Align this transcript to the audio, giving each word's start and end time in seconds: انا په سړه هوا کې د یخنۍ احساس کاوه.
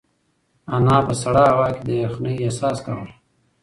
انا 0.75 0.97
په 1.07 1.13
سړه 1.21 1.43
هوا 1.51 1.67
کې 1.75 1.81
د 1.87 1.89
یخنۍ 2.03 2.35
احساس 2.45 2.77
کاوه. 2.85 3.07